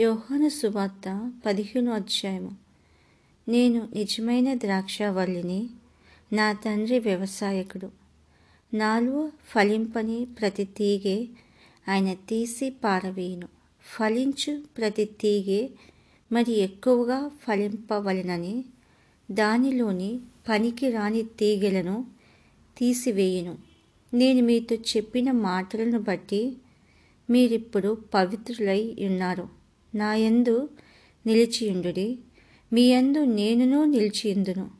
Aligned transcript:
యోహాను 0.00 0.48
సువార్త 0.48 1.32
పదిహేను 1.46 1.92
అధ్యాయము. 1.92 2.50
నేను 3.48 3.88
నిజమైన 3.94 4.54
ద్రాక్షవల్లిని 4.54 5.70
నా 6.32 6.52
తండ్రి 6.52 6.98
వ్యవసాయకుడు. 6.98 7.90
నాలుగు 8.74 9.32
ఫలింపని 9.44 10.26
ప్రతి 10.40 10.64
తీగే 10.64 11.28
ఆయన 11.88 12.14
తీసి 12.14 12.70
పారవేయును. 12.70 13.48
ఫలించు 13.98 14.62
ప్రతి 14.78 15.04
తీగె 15.04 15.68
మరి 16.32 16.52
ఎక్కువగా 16.52 17.30
ఫలింపవలెనని 17.42 18.64
దానిలోని 19.30 20.20
పనికి 20.48 20.90
రాని 20.90 21.22
తీగలను 21.22 22.06
తీసివేయును. 22.78 23.58
నేను 24.14 24.42
మీతో 24.42 24.76
చెప్పిన 24.76 25.30
మాటలను 25.30 26.00
బట్టి 26.00 26.56
మీరిప్పుడు 27.30 27.98
పవిత్రులై 28.14 28.96
ఉన్నారు. 29.00 29.65
నా 29.94 30.14
యందు 30.14 30.68
నిలిచియుండుడి. 31.26 32.18
మీ 32.72 32.82
యందు 32.82 33.24
నేనును 33.24 33.84
నిలిచియుందును. 33.84 34.70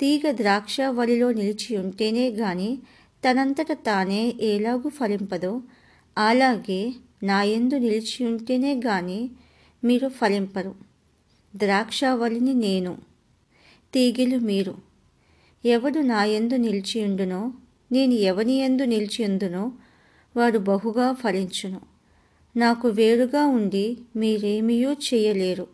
తీగ 0.00 0.30
ద్రాక్షవల్లిలో 0.30 1.32
నిలిచి 1.32 1.76
ఉంటేనే 1.76 2.28
గాని 2.28 2.78
తనంతట 3.30 3.72
తానే 3.72 4.34
ఎలాగూ 4.40 4.88
ఫలింపదో 4.88 5.62
అలాగే 6.18 6.94
నా 7.22 7.42
యందు 7.42 7.74
నిలిచి 7.74 8.26
ఉంటేనే 8.26 8.74
గాని 8.74 9.30
మీరు 9.84 10.08
ఫలింపరు. 10.08 10.74
ద్రాక్షవల్లిని 11.56 12.54
నేను 12.54 12.98
తీగిలు 13.94 14.38
మీరు. 14.38 14.74
ఎవడు 15.64 15.98
నాయందు 15.98 16.54
నిలిచియుండునో 16.54 17.52
నేను 17.92 18.12
ఎవని 18.12 18.52
యందు 18.52 18.82
నిలిచియుందునో 18.82 19.72
వాడు 20.36 20.58
బహుగా 20.58 21.12
ఫలించును. 21.12 21.93
నాకు 22.56 22.88
వేరుగా 22.88 23.46
ఉండి 23.46 23.98
మీరేమీయూ 24.16 24.92
చేయలేరు. 24.92 25.66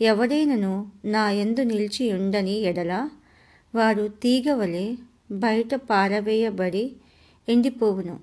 ఎవడైనను 0.00 0.92
నా 1.04 1.30
యందు 1.30 1.60
నిలిచి 1.60 2.12
ఉండని 2.12 2.54
ఎడల 2.60 3.10
వాడు 3.74 4.08
తీగవలే 4.08 4.96
బయట 5.32 5.74
పారవేయబడి 5.74 6.92
ఎండిపోవును. 7.48 8.20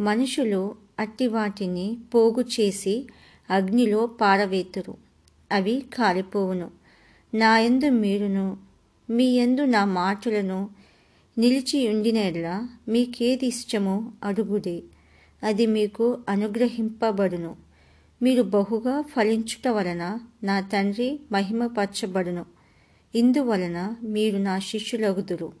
మనుషులు 0.00 0.74
అట్టి 0.98 1.26
వాటిని 1.26 1.96
పోగు 2.14 2.40
చేసి 2.40 3.06
అగ్నిలో 3.50 4.06
పారవేతురు. 4.06 4.94
అవి 5.52 5.84
కాలిపోవును. 5.94 6.70
నా 7.34 7.58
యందు 7.58 7.90
మీరును 7.90 8.56
మీ 9.10 9.24
యందు 9.24 9.62
నా 9.62 9.84
మాటలను 9.84 10.70
నిలిచి 11.38 11.88
ఉండినట్లా 11.88 12.68
మీకేది 12.88 13.46
ఇష్టమో 13.46 14.12
అడుగుడే. 14.24 14.82
అది 15.42 15.66
మీకు 15.66 16.18
అనుగ్రహింపబడును. 16.28 17.56
మీరు 18.22 18.42
బహుగా 18.42 19.02
ఫలించుట 19.02 19.68
వలన 19.68 20.20
నా 20.42 20.60
తండ్రి 20.60 21.20
మహిమపరచబడును. 21.32 22.46
ఇందువలన 23.14 23.96
మీరు 24.02 24.38
నా 24.38 24.58
శిష్యులగుదురు. 24.58 25.52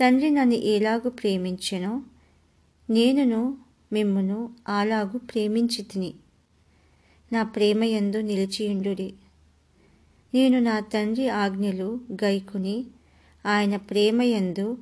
తండ్రి 0.00 0.30
నన్ను 0.30 0.54
ఎలాగు 0.54 1.08
ప్రేమించెనో 1.08 2.02
నేనును 2.90 3.58
మిమ్మును 3.92 4.50
అలాగు 4.68 5.18
ప్రేమించి 5.18 5.82
తిని 5.82 6.14
నా 7.32 7.42
ప్రేమయందు 7.42 8.16
నిలిచియుండుడి. 8.16 9.14
నేను 10.34 10.58
నా 10.58 10.80
తండ్రి 10.80 11.28
ఆజ్ఞలు 11.28 12.00
గైకుని 12.24 12.84
ఆయన 13.46 13.76
ప్రేమయందు 13.76 14.78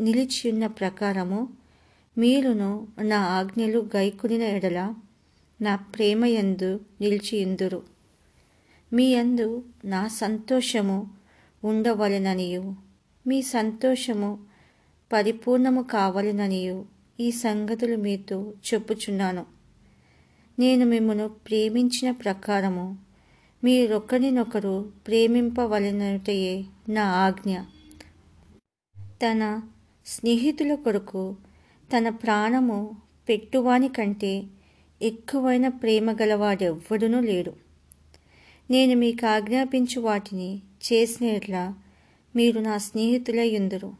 నిలిచియున్న 0.00 0.66
ప్రకారము 0.66 1.59
మీరును 2.16 2.70
నా 3.02 3.18
ఆజ్ఞలు 3.34 3.80
గైకునిన 3.94 4.44
ఎడల 4.50 4.80
నా 5.60 5.72
ప్రేమయందు 5.94 6.70
నిలిచియుందురు 7.00 7.80
మీ 8.92 9.04
యందు 9.10 9.46
నా 9.84 10.00
సంతోషము 10.14 10.98
ఉండవలెననియు 11.62 12.62
మీ 13.26 13.38
సంతోషము 13.48 14.30
పరిపూర్ణము 15.10 15.82
కావలెననియు 15.92 16.78
ఈ 17.18 17.28
సంగతులు 17.40 17.96
మీతో 17.96 18.38
చెప్పుచున్నాను 18.68 19.44
నేను 20.58 20.86
మిమ్మను 20.86 21.26
ప్రేమించిన 21.46 22.10
ప్రకారము 22.20 22.86
మీరొకరినొకరు 23.62 24.74
ప్రేమింపవలెనటయే 25.06 26.54
నా 26.88 27.04
ఆజ్ఞ 27.20 27.54
తన 29.20 29.42
స్నేహితుల 30.06 30.74
కొరకు 30.74 31.22
తన 31.96 32.08
ప్రాణము 32.08 32.96
పెట్టువాని 33.28 33.88
కంటే 33.88 34.42
ఎక్కువైన 35.02 35.68
ప్రేమ 35.68 36.12
గలవాడెవ్వడునూ 36.12 37.20
లేడు. 37.20 37.52
నేను 38.70 39.00
మీకు 39.00 39.26
ఆజ్ఞాపించు 39.26 40.00
వాటిని 40.00 40.62
చేసినట్లా 40.92 41.74
మీరు 42.36 42.60
నా 42.60 42.78
స్నేహితులయ్యుందురు 42.78 43.92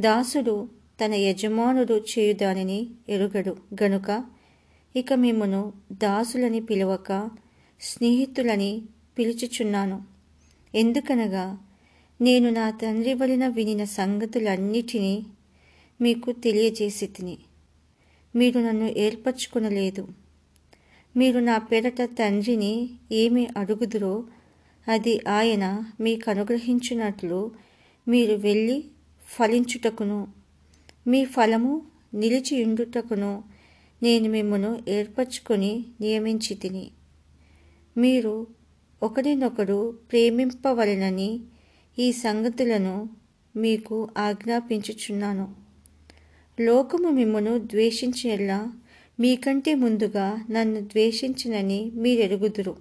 దాసుడు 0.00 0.68
తన 1.04 1.14
యజమానుడు 1.14 2.04
చేయుదానిని 2.10 2.88
ఎరుగడు. 3.08 3.56
గనుక 3.82 4.24
ఇక 4.96 5.12
మిమ్మను 5.12 5.72
దాసులని 5.92 6.60
పిలవక 6.60 7.30
స్నేహితులని 7.80 8.82
పిలుచుచున్నాను. 9.18 10.02
ఎందుకనగా 10.74 11.58
నేను 12.20 12.50
నా 12.50 12.70
తండ్రి 12.70 13.14
వలన 13.14 13.48
వినిన 13.48 13.84
సంగతులన్నిటినీ 13.84 15.26
మీకు 16.00 16.32
తెలియజేసి 16.44 17.06
తిని 17.06 17.36
మీరు 18.34 18.58
నన్ను 18.58 18.88
ఏర్పరచుకునలేదు. 18.96 20.04
మీరు 21.16 21.38
నా 21.40 21.56
పేరట 21.58 22.00
తండ్రిని 22.18 22.74
ఏమి 23.12 23.48
అడుగుదురో 23.56 24.14
అది 24.88 25.14
ఆయన 25.28 25.64
మీకు 26.00 26.30
అనుగ్రహించినట్లు 26.30 27.40
మీరు 28.08 28.34
వెళ్ళి 28.36 28.78
ఫలించుటకును 29.28 30.20
మీ 31.06 31.24
ఫలము 31.24 31.74
నిలిచియుండుటకును 32.14 33.32
నేను 34.02 34.28
మిమ్మను 34.28 34.70
ఏర్పరచుకొని 34.88 35.72
నియమించి 36.00 36.54
తిని 36.54 36.86
మీరు 37.96 38.34
ఒకరినొకరు 39.02 39.80
ప్రేమింపవలనని 40.12 41.30
ఈ 41.98 42.12
సంగతులను 42.12 42.96
మీకు 43.54 43.96
ఆజ్ఞాపించుచున్నాను. 44.18 45.46
లోకము 46.60 47.08
మిమ్మను 47.08 47.58
ద్వేషించినలా? 47.58 48.72
మీకంటే 49.20 49.74
ముందుగా 49.74 50.46
నన్ను 50.50 50.80
ద్వేషించినని 50.80 51.90
మీరెరుగుదురు. 51.94 52.76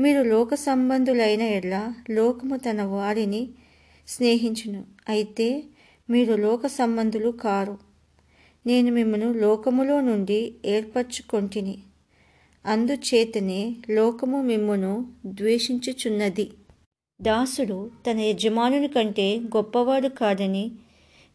మీరు 0.00 0.22
లోక 0.22 0.54
సంబంధులైన 0.54 1.42
ఎలా 1.42 1.94
లోకము 2.10 2.56
తన 2.56 2.82
వారిని 2.82 3.48
స్నేహించును. 4.08 4.84
అయితే 5.08 5.62
మీరు 6.10 6.34
లోక 6.34 6.66
సంబంధులు 6.66 7.30
కారు. 7.30 7.78
నేను 8.66 8.92
మిమ్మను 8.92 9.32
లోకములో 9.32 10.00
నుండి 10.00 10.54
ఏర్పరచుకొంటిని. 10.66 11.78
అందుచేతనే 12.66 13.76
లోకము 13.90 14.42
మిమ్మును 14.42 15.06
ద్వేషించుచున్నది. 15.26 16.50
దాసుడు 17.22 17.90
తన 18.10 18.18
యజమానుని 18.18 18.88
కంటే 18.88 19.36
గొప్పవాడు 19.36 20.08
కాదని 20.08 20.72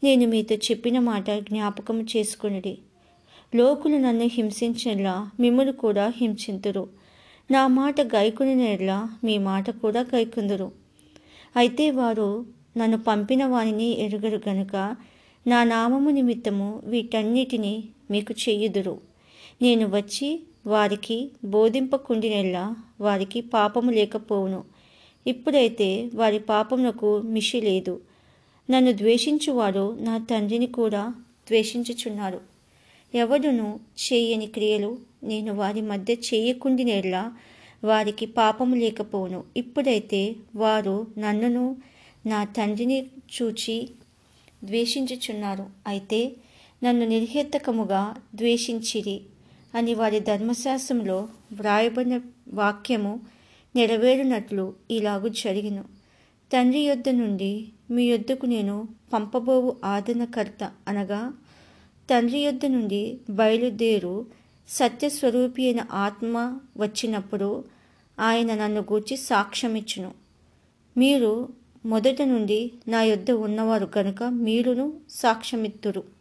నేను 0.05 0.25
మీతో 0.27 0.55
చెప్పిన 0.65 0.97
మాట 1.09 1.27
జ్ఞాపకం 1.49 1.97
చేసుకునిడి. 2.13 2.73
లోకులు 3.55 3.97
నన్ను 3.97 4.27
హింసించేలా 4.35 5.15
మిమ్మల్ని 5.39 5.73
కూడా 5.73 6.05
హింసింతురు. 6.17 6.83
నా 7.51 7.61
మాట 7.79 8.01
గైకునినేలా 8.15 8.97
మీ 9.23 9.35
మాట 9.49 9.69
కూడా 9.81 10.01
గైకుందురు. 10.15 10.67
అయితే 11.55 11.85
వారు 11.91 12.29
నన్ను 12.77 12.97
పంపిన 13.07 13.43
వారిని 13.45 13.89
ఎరుగరు 14.05 14.39
గనుక 14.49 14.75
నా 15.45 15.59
నామము 15.63 16.09
నిమిత్తము 16.09 16.67
వీటన్నిటిని 16.85 17.75
మీకు 18.11 18.33
చెయ్యుదురు 18.43 18.95
నేను 19.61 19.85
వచ్చి 19.95 20.29
వారికి 20.67 21.17
బోధింపకుండినెల్లా 21.45 22.65
వారికి 23.01 23.41
పాపము 23.53 23.91
లేకపోవును. 23.91 24.61
ఇప్పుడైతే 25.27 25.89
వారి 26.15 26.39
పాపమునకు 26.51 27.09
మిషి 27.35 27.61
లేదు. 27.61 27.95
నన్ను 28.69 28.91
ద్వేషించువారు 28.91 29.97
నా 29.99 30.17
తండ్రిని 30.17 30.67
కూడా 30.67 31.03
ద్వేషించుచున్నారు 31.47 32.39
ఎవడును 33.13 33.79
చేయని 33.99 34.47
క్రియలు 34.47 34.97
నేను 35.23 35.53
వారి 35.53 35.81
మధ్య 35.81 36.13
చేయకుండినెల్లా 36.13 37.31
వారికి 37.83 38.25
పాపము 38.25 38.75
లేకపోవును. 38.75 39.43
ఇప్పుడైతే 39.57 40.35
వారు 40.55 41.07
నన్నును 41.17 41.65
నా 42.25 42.43
తండ్రిని 42.43 43.07
చూచి 43.35 43.89
ద్వేషించుచున్నారు. 44.63 45.65
అయితే 45.87 46.31
నన్ను 46.83 47.05
నిర్హేతకముగా 47.05 48.15
ద్వేషించిరి 48.35 49.21
అని 49.75 49.93
వారి 49.93 50.19
ధర్మశాస్త్రంలో 50.19 51.27
వ్రాయబడిన 51.51 52.21
వాక్యము 52.53 53.13
నెరవేరునట్లు 53.75 54.65
ఇలాగు 54.91 55.29
జరిగిను. 55.29 55.83
తండ్రి 56.53 56.79
యొద్ద 56.79 57.09
నుండి 57.09 57.69
మీ 57.91 58.03
యొద్దకు 58.09 58.45
నేను 58.45 58.87
పంపబోవు 59.13 59.75
ఆదరణకర్త 59.83 60.71
అనగా 60.87 61.33
తండ్రి 62.09 62.39
యొద్ద 62.39 62.65
నుండి 62.65 63.17
బయలుదేరు 63.29 64.25
సత్యస్వరూపి 64.67 65.63
అయిన 65.65 65.81
ఆత్మ 65.91 66.59
వచ్చినప్పుడు 66.77 67.49
ఆయన 68.19 68.55
నన్ను 68.55 68.81
గూర్చి 68.81 69.17
సాక్ష్యమిచ్చును. 69.17 70.11
మీరు 70.97 71.49
మొదట 71.85 72.21
నుండి 72.21 72.71
నా 72.87 73.03
యొద్ద 73.03 73.31
ఉన్నవారు 73.31 73.85
కనుక 73.85 74.23
మీరును 74.23 74.93
సాక్ష్యమిత్తురు. 75.09 76.14